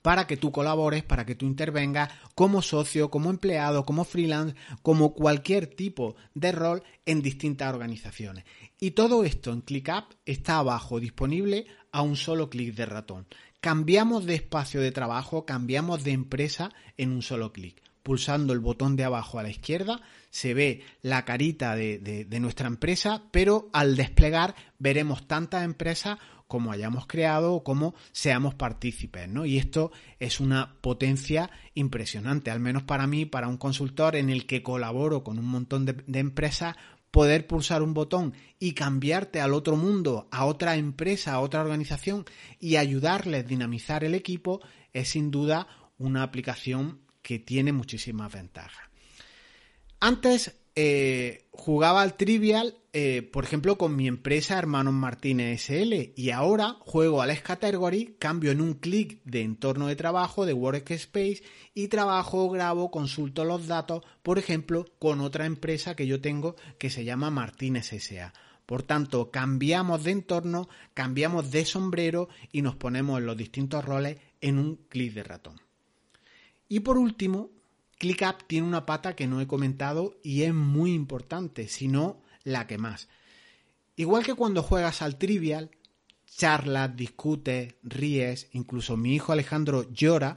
para 0.00 0.26
que 0.26 0.38
tú 0.38 0.50
colabores, 0.50 1.04
para 1.04 1.26
que 1.26 1.34
tú 1.34 1.46
intervengas 1.46 2.10
como 2.34 2.62
socio, 2.62 3.10
como 3.10 3.30
empleado, 3.30 3.84
como 3.84 4.04
freelance, 4.04 4.56
como 4.82 5.14
cualquier 5.14 5.66
tipo 5.66 6.16
de 6.34 6.52
rol 6.52 6.82
en 7.04 7.20
distintas 7.20 7.72
organizaciones. 7.72 8.44
Y 8.80 8.92
todo 8.92 9.24
esto 9.24 9.52
en 9.52 9.60
ClickUp 9.60 10.14
está 10.24 10.56
abajo, 10.56 11.00
disponible 11.00 11.66
a 11.92 12.00
un 12.00 12.16
solo 12.16 12.48
clic 12.48 12.74
de 12.74 12.86
ratón. 12.86 13.26
Cambiamos 13.60 14.24
de 14.24 14.34
espacio 14.34 14.80
de 14.80 14.90
trabajo, 14.90 15.44
cambiamos 15.44 16.02
de 16.02 16.12
empresa 16.12 16.70
en 16.96 17.12
un 17.12 17.22
solo 17.22 17.52
clic 17.52 17.82
pulsando 18.04 18.52
el 18.52 18.60
botón 18.60 18.94
de 18.94 19.02
abajo 19.02 19.38
a 19.40 19.42
la 19.42 19.48
izquierda, 19.48 20.00
se 20.30 20.52
ve 20.52 20.82
la 21.00 21.24
carita 21.24 21.74
de, 21.74 22.26
nuestra 22.38 22.68
empresa, 22.68 23.22
pero 23.32 23.70
al 23.72 23.96
desplegar 23.96 24.54
veremos 24.78 25.26
tantas 25.26 25.64
empresas 25.64 26.18
como 26.46 26.70
hayamos 26.70 27.06
creado 27.06 27.54
o 27.54 27.64
como 27.64 27.94
seamos 28.12 28.54
partícipes, 28.54 29.26
¿no? 29.28 29.46
Y 29.46 29.56
esto 29.56 29.90
es 30.20 30.38
una 30.38 30.76
potencia 30.82 31.50
impresionante, 31.72 32.50
al 32.50 32.60
menos 32.60 32.82
para 32.82 33.06
mí, 33.06 33.24
para 33.24 33.48
un 33.48 33.56
consultor 33.56 34.16
en 34.16 34.28
el 34.28 34.46
que 34.46 34.62
colaboro 34.62 35.24
con 35.24 35.38
un 35.38 35.46
montón 35.46 35.86
de, 35.86 36.20
empresas, 36.20 36.76
poder 37.10 37.46
pulsar 37.46 37.82
un 37.82 37.94
botón 37.94 38.34
y 38.58 38.72
cambiarte 38.72 39.40
al 39.40 39.54
otro 39.54 39.76
mundo, 39.76 40.28
a 40.30 40.44
otra 40.44 40.76
empresa, 40.76 41.32
a 41.32 41.40
otra 41.40 41.62
organización 41.62 42.26
y 42.60 42.76
ayudarles 42.76 43.44
a 43.44 43.48
dinamizar 43.48 44.04
el 44.04 44.14
equipo 44.14 44.60
es 44.92 45.08
sin 45.10 45.30
duda 45.30 45.68
una 45.96 46.22
aplicación 46.22 47.04
que 47.24 47.38
tiene 47.38 47.72
muchísimas 47.72 48.30
ventajas. 48.30 48.84
Antes 49.98 50.54
eh, 50.76 51.46
jugaba 51.50 52.02
al 52.02 52.16
Trivial, 52.18 52.76
eh, 52.92 53.22
por 53.22 53.44
ejemplo, 53.44 53.78
con 53.78 53.96
mi 53.96 54.06
empresa 54.06 54.58
Hermanos 54.58 54.92
Martínez 54.92 55.62
SL 55.62 56.12
y 56.14 56.30
ahora 56.30 56.76
juego 56.80 57.22
al 57.22 57.30
S-Category, 57.30 58.16
cambio 58.18 58.50
en 58.50 58.60
un 58.60 58.74
clic 58.74 59.22
de 59.24 59.40
entorno 59.40 59.86
de 59.86 59.96
trabajo 59.96 60.44
de 60.44 60.52
Workspace 60.52 61.42
y 61.72 61.88
trabajo, 61.88 62.50
grabo, 62.50 62.90
consulto 62.90 63.44
los 63.46 63.66
datos, 63.66 64.04
por 64.22 64.38
ejemplo, 64.38 64.84
con 64.98 65.22
otra 65.22 65.46
empresa 65.46 65.96
que 65.96 66.06
yo 66.06 66.20
tengo 66.20 66.56
que 66.78 66.90
se 66.90 67.04
llama 67.04 67.30
Martínez 67.30 67.90
SA. 67.98 68.34
Por 68.66 68.82
tanto, 68.82 69.30
cambiamos 69.30 70.04
de 70.04 70.10
entorno, 70.10 70.68
cambiamos 70.92 71.50
de 71.50 71.64
sombrero 71.64 72.28
y 72.52 72.60
nos 72.60 72.76
ponemos 72.76 73.18
en 73.18 73.26
los 73.26 73.36
distintos 73.36 73.82
roles 73.82 74.18
en 74.42 74.58
un 74.58 74.76
clic 74.88 75.14
de 75.14 75.22
ratón. 75.22 75.64
Y 76.74 76.80
por 76.80 76.98
último, 76.98 77.52
ClickUp 77.98 78.48
tiene 78.48 78.66
una 78.66 78.84
pata 78.84 79.14
que 79.14 79.28
no 79.28 79.40
he 79.40 79.46
comentado 79.46 80.18
y 80.24 80.42
es 80.42 80.52
muy 80.52 80.92
importante, 80.92 81.68
si 81.68 81.86
no 81.86 82.20
la 82.42 82.66
que 82.66 82.78
más. 82.78 83.08
Igual 83.94 84.24
que 84.24 84.34
cuando 84.34 84.64
juegas 84.64 85.00
al 85.00 85.16
trivial, 85.16 85.70
charlas, 86.26 86.96
discutes, 86.96 87.76
ríes, 87.84 88.48
incluso 88.54 88.96
mi 88.96 89.14
hijo 89.14 89.30
Alejandro 89.30 89.88
llora, 89.92 90.34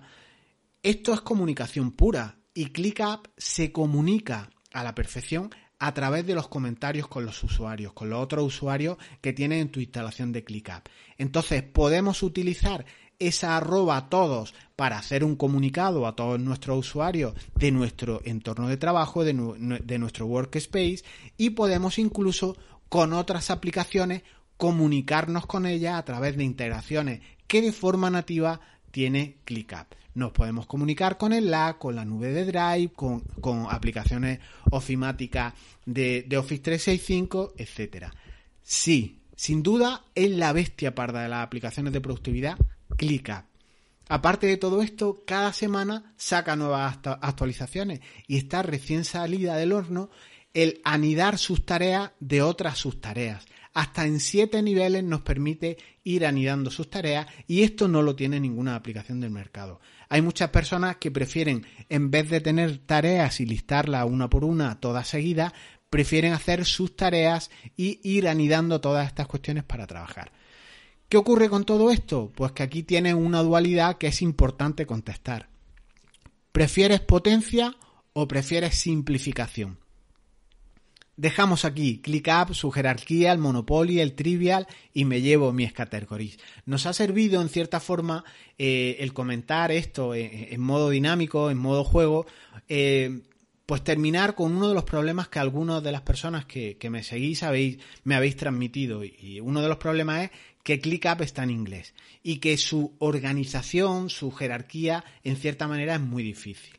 esto 0.84 1.12
es 1.12 1.22
comunicación 1.22 1.90
pura 1.90 2.38
y 2.54 2.68
ClickUp 2.68 3.30
se 3.36 3.72
comunica 3.72 4.52
a 4.74 4.84
la 4.84 4.94
perfección 4.94 5.50
a 5.80 5.92
través 5.96 6.28
de 6.28 6.36
los 6.36 6.48
comentarios 6.48 7.08
con 7.08 7.26
los 7.26 7.44
usuarios, 7.44 7.94
con 7.94 8.12
los 8.12 8.24
otros 8.24 8.46
usuarios 8.46 8.98
que 9.22 9.34
tienen 9.34 9.60
en 9.60 9.72
tu 9.72 9.80
instalación 9.80 10.32
de 10.32 10.44
ClickUp. 10.44 10.88
Entonces 11.18 11.64
podemos 11.64 12.22
utilizar 12.22 12.86
esa 13.20 13.58
arroba 13.58 13.98
a 13.98 14.10
todos 14.10 14.54
para 14.76 14.98
hacer 14.98 15.24
un 15.24 15.36
comunicado 15.36 16.06
a 16.06 16.16
todos 16.16 16.40
nuestros 16.40 16.80
usuarios 16.80 17.34
de 17.56 17.72
nuestro 17.72 18.22
entorno 18.26 18.68
de 18.68 18.78
trabajo, 18.78 19.24
de, 19.24 19.34
nuestro 19.34 20.28
workspace 20.28 21.04
y 21.38 21.52
podemos 21.52 21.98
incluso 21.98 22.56
con 22.90 23.14
otras 23.14 23.50
aplicaciones 23.50 24.24
comunicarnos 24.58 25.46
con 25.46 25.66
ellas 25.66 25.96
a 25.96 26.06
través 26.06 26.38
de 26.38 26.44
integraciones 26.44 27.22
que 27.48 27.62
de 27.62 27.72
forma 27.72 28.10
nativa 28.10 28.60
tiene 28.92 29.38
ClickUp. 29.46 29.96
Nos 30.14 30.32
podemos 30.32 30.66
comunicar 30.66 31.18
con 31.18 31.32
el 31.32 31.46
Slack, 31.46 31.78
con 31.78 31.96
la 31.96 32.04
nube 32.04 32.30
de 32.30 32.46
Drive, 32.46 32.92
con, 32.94 33.68
aplicaciones 33.70 34.40
ofimáticas 34.72 35.54
de, 35.86 36.26
de 36.28 36.38
Office 36.38 36.64
365, 36.64 37.54
etcétera. 37.56 38.12
Sí, 38.64 39.20
sin 39.36 39.62
duda 39.62 40.06
es 40.16 40.32
la 40.32 40.54
bestia 40.54 40.96
parda 40.96 41.22
de 41.22 41.30
las 41.30 41.46
aplicaciones 41.46 41.94
de 41.94 42.02
productividad 42.02 42.58
ClickUp. 42.98 43.46
Aparte 44.10 44.48
de 44.48 44.58
todo 44.58 44.82
esto, 44.82 45.24
cada 45.26 45.52
semana 45.54 46.14
saca 46.18 46.56
nuevas 46.56 47.00
actualizaciones 47.22 48.00
y 48.26 48.38
está 48.38 48.64
recién 48.64 49.04
salida 49.06 49.56
del 49.56 49.74
horno 49.74 50.10
el 50.54 50.82
anidar 50.84 51.38
sus 51.38 51.66
tareas 51.66 52.12
de 52.20 52.42
otras 52.42 52.78
sus 52.78 53.02
tareas. 53.02 53.46
Hasta 53.74 54.06
en 54.08 54.20
siete 54.20 54.64
niveles 54.64 55.04
nos 55.04 55.22
permite 55.22 55.78
ir 56.04 56.26
anidando 56.26 56.72
sus 56.72 56.90
tareas 56.90 57.28
y 57.46 57.62
esto 57.62 57.88
no 57.88 58.02
lo 58.02 58.16
tiene 58.16 58.40
ninguna 58.40 58.76
aplicación 58.76 59.20
del 59.20 59.30
mercado. 59.30 59.82
Hay 60.10 60.22
muchas 60.22 60.50
personas 60.50 60.96
que 60.98 61.12
prefieren, 61.12 61.68
en 61.90 62.10
vez 62.10 62.30
de 62.30 62.42
tener 62.42 62.80
tareas 62.80 63.40
y 63.40 63.46
listarlas 63.46 64.08
una 64.10 64.30
por 64.30 64.46
una 64.46 64.80
todas 64.80 65.08
seguidas, 65.08 65.54
prefieren 65.90 66.34
hacer 66.34 66.66
sus 66.66 66.96
tareas 66.96 67.52
y 67.76 68.00
ir 68.04 68.28
anidando 68.28 68.82
todas 68.82 69.06
estas 69.06 69.28
cuestiones 69.28 69.64
para 69.64 69.86
trabajar. 69.86 70.32
¿Qué 71.10 71.16
ocurre 71.16 71.50
con 71.50 71.64
todo 71.64 71.90
esto? 71.90 72.34
Pues 72.36 72.52
que 72.52 72.64
aquí 72.64 72.84
tiene 72.84 73.14
una 73.14 73.42
dualidad 73.42 73.98
que 73.98 74.08
es 74.08 74.22
importante 74.22 74.86
contestar. 74.86 75.48
¿Prefieres 76.52 77.00
potencia 77.00 77.78
o 78.12 78.28
prefieres 78.28 78.76
simplificación? 78.76 79.80
Dejamos 81.16 81.66
aquí 81.66 82.00
ClickUp, 82.00 82.54
su 82.54 82.72
jerarquía, 82.72 83.32
el 83.32 83.40
Monopoly, 83.40 84.02
el 84.02 84.14
Trivial 84.14 84.68
y 84.94 85.06
me 85.06 85.22
llevo 85.22 85.54
mis 85.54 85.72
categories. 85.72 86.38
Nos 86.66 86.86
ha 86.86 86.94
servido 86.94 87.42
en 87.42 87.50
cierta 87.50 87.80
forma 87.80 88.26
eh, 88.58 88.98
el 89.00 89.14
comentar 89.14 89.72
esto 89.72 90.14
en, 90.14 90.60
modo 90.60 90.90
dinámico, 90.90 91.50
en 91.50 91.58
modo 91.58 91.86
juego, 91.86 92.28
eh, 92.68 93.22
pues 93.66 93.84
terminar 93.84 94.36
con 94.36 94.56
uno 94.56 94.70
de 94.70 94.76
los 94.76 94.84
problemas 94.84 95.28
que 95.28 95.40
algunas 95.40 95.82
de 95.82 95.92
las 95.92 96.02
personas 96.02 96.46
que, 96.46 96.78
me 96.90 97.02
seguís 97.02 97.44
habéis, 97.44 97.80
me 98.04 98.16
habéis 98.16 98.36
transmitido. 98.36 99.04
Y 99.04 99.40
uno 99.42 99.62
de 99.62 99.70
los 99.70 99.78
problemas 99.78 100.26
es 100.26 100.32
que 100.68 100.82
ClickUp 100.82 101.22
está 101.22 101.44
en 101.44 101.52
inglés 101.52 101.94
y 102.24 102.40
que 102.40 102.58
su 102.58 102.92
organización, 103.00 104.10
su 104.10 104.34
jerarquía, 104.34 105.06
en 105.24 105.38
cierta 105.38 105.66
manera 105.66 105.96
es 105.96 106.02
muy 106.02 106.24
difícil. 106.24 106.78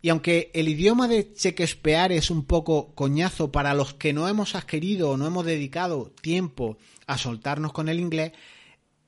Y 0.00 0.08
aunque 0.08 0.50
el 0.54 0.66
idioma 0.66 1.08
de 1.08 1.34
Shakespeare 1.36 2.12
es 2.12 2.30
un 2.30 2.46
poco 2.46 2.94
coñazo 2.94 3.52
para 3.52 3.74
los 3.74 3.92
que 3.92 4.14
no 4.14 4.28
hemos 4.28 4.54
adquirido 4.54 5.10
o 5.10 5.16
no 5.18 5.26
hemos 5.26 5.44
dedicado 5.44 6.10
tiempo 6.22 6.78
a 7.06 7.18
soltarnos 7.18 7.74
con 7.74 7.90
el 7.90 8.00
inglés, 8.00 8.32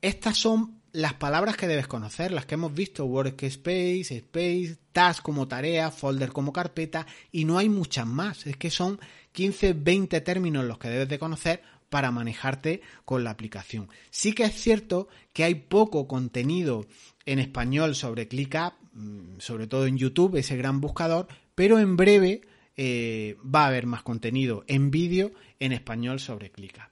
estas 0.03 0.37
son 0.37 0.81
las 0.91 1.15
palabras 1.15 1.57
que 1.57 1.67
debes 1.67 1.87
conocer, 1.87 2.31
las 2.31 2.45
que 2.45 2.53
hemos 2.53 2.75
visto, 2.75 3.05
workspace, 3.05 4.17
space, 4.17 4.77
task 4.91 5.23
como 5.23 5.47
tarea, 5.47 5.89
folder 5.89 6.31
como 6.31 6.53
carpeta, 6.53 7.07
y 7.31 7.45
no 7.45 7.57
hay 7.57 7.69
muchas 7.69 8.05
más. 8.05 8.45
Es 8.45 8.55
que 8.55 8.69
son 8.69 8.99
15, 9.31 9.73
20 9.73 10.21
términos 10.21 10.63
los 10.63 10.77
que 10.77 10.89
debes 10.89 11.09
de 11.09 11.17
conocer 11.17 11.63
para 11.95 12.11
manejarte 12.11 12.81
con 13.05 13.23
la 13.23 13.29
aplicación. 13.29 13.87
Sí 14.09 14.33
que 14.33 14.43
es 14.43 14.53
cierto 14.53 15.07
que 15.31 15.45
hay 15.45 15.55
poco 15.55 16.09
contenido 16.09 16.85
en 17.25 17.39
español 17.39 17.95
sobre 17.95 18.27
ClickUp, 18.27 18.73
mm, 18.91 19.39
sobre 19.39 19.67
todo 19.67 19.85
en 19.85 19.97
YouTube, 19.97 20.35
ese 20.35 20.57
gran 20.57 20.81
buscador, 20.81 21.29
pero 21.55 21.79
en 21.79 21.95
breve 21.95 22.41
eh, 22.75 23.37
va 23.43 23.63
a 23.63 23.67
haber 23.67 23.85
más 23.85 24.03
contenido 24.03 24.65
en 24.67 24.91
vídeo 24.91 25.31
en 25.61 25.71
español 25.71 26.19
sobre 26.19 26.51
ClickUp. 26.51 26.83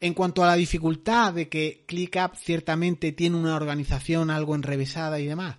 En 0.00 0.14
cuanto 0.14 0.42
a 0.42 0.46
la 0.46 0.56
dificultad 0.56 1.34
de 1.34 1.50
que 1.50 1.84
ClickUp 1.86 2.34
ciertamente 2.36 3.12
tiene 3.12 3.36
una 3.36 3.56
organización 3.56 4.30
algo 4.30 4.54
enrevesada 4.54 5.20
y 5.20 5.26
demás, 5.26 5.58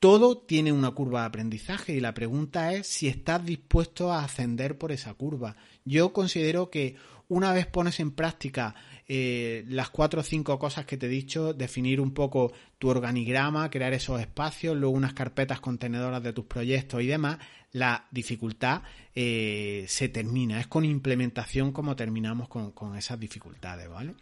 todo 0.00 0.38
tiene 0.38 0.72
una 0.72 0.92
curva 0.92 1.20
de 1.20 1.26
aprendizaje 1.26 1.92
y 1.92 2.00
la 2.00 2.14
pregunta 2.14 2.72
es 2.72 2.86
si 2.86 3.08
estás 3.08 3.44
dispuesto 3.44 4.12
a 4.12 4.24
ascender 4.24 4.78
por 4.78 4.92
esa 4.92 5.12
curva. 5.12 5.56
Yo 5.86 6.12
considero 6.12 6.68
que 6.68 6.96
una 7.28 7.52
vez 7.52 7.66
pones 7.66 7.98
en 8.00 8.10
práctica 8.10 8.74
eh, 9.08 9.64
las 9.68 9.90
cuatro 9.90 10.20
o 10.20 10.24
cinco 10.24 10.58
cosas 10.58 10.84
que 10.84 10.96
te 10.96 11.06
he 11.06 11.08
dicho, 11.08 11.54
definir 11.54 12.00
un 12.00 12.12
poco 12.12 12.52
tu 12.78 12.88
organigrama, 12.88 13.70
crear 13.70 13.92
esos 13.94 14.20
espacios, 14.20 14.76
luego 14.76 14.94
unas 14.94 15.14
carpetas 15.14 15.60
contenedoras 15.60 16.22
de 16.22 16.32
tus 16.32 16.44
proyectos 16.44 17.02
y 17.02 17.06
demás, 17.06 17.38
la 17.72 18.06
dificultad 18.10 18.82
eh, 19.14 19.84
se 19.88 20.08
termina. 20.08 20.60
Es 20.60 20.66
con 20.66 20.84
implementación 20.84 21.72
como 21.72 21.96
terminamos 21.96 22.48
con, 22.48 22.72
con 22.72 22.96
esas 22.96 23.18
dificultades, 23.18 23.88
¿vale? 23.88 24.14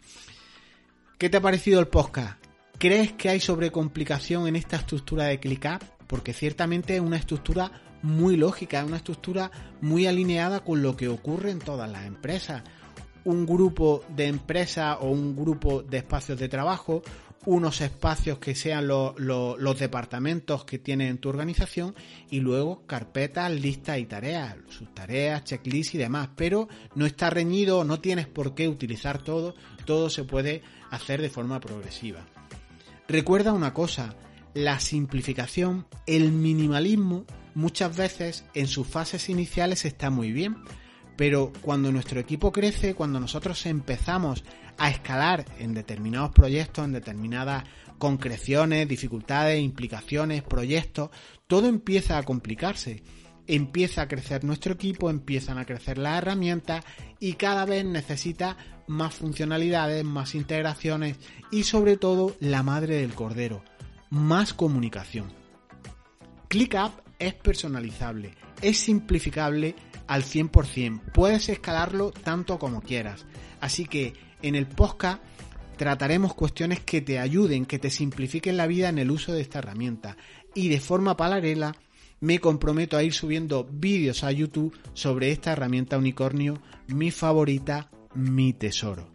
¿Qué 1.17 1.29
te 1.29 1.37
ha 1.37 1.41
parecido 1.41 1.79
el 1.79 1.87
podcast? 1.87 2.43
¿Crees 2.77 3.13
que 3.13 3.29
hay 3.29 3.39
sobrecomplicación 3.39 4.47
en 4.47 4.55
esta 4.55 4.75
estructura 4.77 5.25
de 5.25 5.39
ClickUp? 5.39 5.94
Porque 6.07 6.33
ciertamente 6.33 6.95
es 6.95 7.01
una 7.01 7.17
estructura 7.17 7.71
muy 8.01 8.37
lógica, 8.37 8.79
es 8.79 8.87
una 8.87 8.97
estructura 8.97 9.51
muy 9.81 10.05
alineada 10.05 10.59
con 10.59 10.81
lo 10.81 10.95
que 10.95 11.07
ocurre 11.07 11.51
en 11.51 11.59
todas 11.59 11.89
las 11.89 12.05
empresas 12.05 12.63
un 13.25 13.45
grupo 13.45 14.03
de 14.15 14.27
empresas 14.27 14.97
o 15.01 15.09
un 15.09 15.35
grupo 15.35 15.81
de 15.81 15.97
espacios 15.97 16.39
de 16.39 16.47
trabajo, 16.47 17.01
unos 17.45 17.81
espacios 17.81 18.39
que 18.39 18.55
sean 18.55 18.87
los 18.87 19.79
departamentos 19.79 20.63
que 20.63 20.79
tiene 20.79 21.09
en 21.09 21.17
tu 21.17 21.29
organización 21.29 21.95
y 22.29 22.39
luego 22.39 22.85
carpetas, 22.87 23.51
listas 23.51 23.99
y 23.99 24.05
tareas, 24.05 24.55
sus 24.69 24.93
tareas, 24.93 25.43
checklists 25.43 25.95
y 25.95 25.97
demás. 25.97 26.29
Pero 26.35 26.67
no 26.95 27.05
está 27.05 27.29
reñido, 27.29 27.83
no 27.83 27.99
tienes 27.99 28.27
por 28.27 28.55
qué 28.55 28.67
utilizar 28.67 29.21
todo, 29.21 29.55
todo 29.85 30.09
se 30.09 30.23
puede 30.23 30.63
hacer 30.91 31.21
de 31.21 31.29
forma 31.29 31.59
progresiva. 31.59 32.25
Recuerda 33.07 33.53
una 33.53 33.73
cosa, 33.73 34.15
la 34.55 34.79
simplificación, 34.79 35.85
el 36.07 36.31
minimalismo, 36.31 37.25
muchas 37.53 37.95
veces 37.95 38.45
en 38.55 38.65
sus 38.65 38.87
fases 38.87 39.29
iniciales 39.29 39.85
está 39.85 40.09
muy 40.09 40.31
bien 40.31 40.55
pero 41.15 41.51
cuando 41.61 41.91
nuestro 41.91 42.19
equipo 42.19 42.51
crece, 42.51 42.93
cuando 42.93 43.19
nosotros 43.19 43.65
empezamos 43.65 44.43
a 44.77 44.89
escalar 44.89 45.45
en 45.59 45.73
determinados 45.73 46.31
proyectos, 46.31 46.85
en 46.85 46.91
determinadas 46.91 47.63
concreciones, 47.97 48.87
dificultades, 48.87 49.61
implicaciones, 49.61 50.43
proyectos, 50.43 51.09
todo 51.47 51.67
empieza 51.67 52.17
a 52.17 52.23
complicarse. 52.23 53.03
Empieza 53.47 54.01
a 54.01 54.07
crecer 54.07 54.43
nuestro 54.43 54.73
equipo, 54.73 55.09
empiezan 55.09 55.59
a 55.59 55.65
crecer 55.65 55.99
las 55.99 56.17
herramientas 56.17 56.83
y 57.19 57.33
cada 57.33 57.63
vez 57.65 57.85
necesita 57.85 58.57
más 58.87 59.13
funcionalidades, 59.13 60.03
más 60.03 60.33
integraciones 60.33 61.17
y 61.51 61.63
sobre 61.63 61.95
todo 61.95 62.35
la 62.39 62.63
madre 62.63 62.95
del 62.95 63.13
cordero, 63.13 63.63
más 64.15 64.53
comunicación. 64.53 65.27
ClickUp 66.47 67.01
es 67.19 67.33
personalizable, 67.33 68.33
es 68.61 68.77
simplificable 68.77 69.75
al 70.07 70.23
100%. 70.23 71.11
Puedes 71.11 71.49
escalarlo 71.49 72.11
tanto 72.11 72.57
como 72.57 72.81
quieras. 72.81 73.25
Así 73.59 73.85
que 73.85 74.13
en 74.41 74.55
el 74.55 74.67
podcast 74.67 75.21
trataremos 75.75 76.33
cuestiones 76.33 76.79
que 76.79 77.01
te 77.01 77.19
ayuden, 77.19 77.65
que 77.65 77.77
te 77.77 77.89
simplifiquen 77.89 78.55
la 78.55 78.67
vida 78.67 78.87
en 78.87 78.99
el 78.99 79.11
uso 79.11 79.33
de 79.33 79.41
esta 79.41 79.59
herramienta. 79.59 80.15
Y 80.53 80.69
de 80.69 80.79
forma 80.79 81.17
paralela 81.17 81.75
me 82.21 82.39
comprometo 82.39 82.95
a 82.95 83.03
ir 83.03 83.13
subiendo 83.13 83.67
vídeos 83.69 84.23
a 84.23 84.31
YouTube 84.31 84.73
sobre 84.93 85.31
esta 85.31 85.51
herramienta 85.51 85.97
unicornio, 85.97 86.61
mi 86.87 87.11
favorita, 87.11 87.91
mi 88.13 88.53
tesoro. 88.53 89.11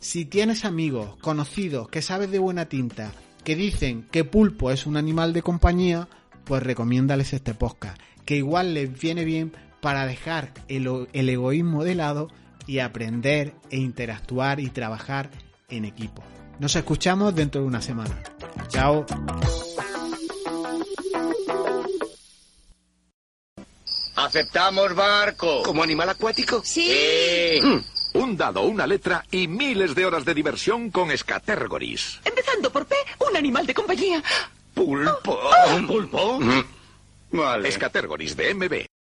Si 0.00 0.24
tienes 0.24 0.64
amigos, 0.64 1.16
conocidos, 1.18 1.88
que 1.88 2.02
sabes 2.02 2.32
de 2.32 2.40
buena 2.40 2.66
tinta, 2.68 3.12
que 3.48 3.56
dicen 3.56 4.06
que 4.12 4.24
pulpo 4.24 4.70
es 4.70 4.84
un 4.84 4.98
animal 4.98 5.32
de 5.32 5.40
compañía, 5.40 6.06
pues 6.44 6.62
recomiéndales 6.62 7.32
este 7.32 7.54
podcast, 7.54 7.98
que 8.26 8.36
igual 8.36 8.74
les 8.74 9.00
viene 9.00 9.24
bien 9.24 9.56
para 9.80 10.04
dejar 10.06 10.52
el, 10.68 10.86
egoísmo 11.14 11.82
de 11.82 11.94
lado 11.94 12.28
y 12.66 12.80
aprender 12.80 13.54
e 13.70 13.78
interactuar 13.78 14.60
y 14.60 14.68
trabajar 14.68 15.30
en 15.70 15.86
equipo. 15.86 16.22
Nos 16.58 16.76
escuchamos 16.76 17.34
dentro 17.34 17.62
de 17.62 17.68
una 17.68 17.80
semana. 17.80 18.22
Chao. 18.68 19.06
Aceptamos 24.14 24.94
barco. 24.94 25.62
¿Como 25.62 25.82
animal 25.82 26.10
acuático? 26.10 26.60
Sí. 26.62 27.60
Mm. 27.62 27.97
Un 28.14 28.36
dado, 28.36 28.62
una 28.62 28.86
letra 28.86 29.24
y 29.30 29.48
miles 29.48 29.94
de 29.94 30.06
horas 30.06 30.24
de 30.24 30.34
diversión 30.34 30.90
con 30.90 31.16
Scatergories. 31.16 32.20
Empezando 32.24 32.70
por 32.70 32.86
P, 32.86 32.94
un 33.28 33.36
animal 33.36 33.66
de 33.66 33.74
compañía. 33.74 34.22
Pulpo. 34.74 35.38
¿Pulpo? 35.86 36.40
Vale. 37.30 37.72
Scatergories 37.72 38.36
de 38.36 38.54
MB. 38.54 38.97